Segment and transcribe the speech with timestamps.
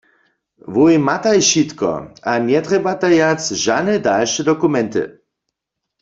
[0.73, 1.91] Wój mataj wšitko
[2.31, 5.03] a njetrjebataj wjac žane dalše dokumenty.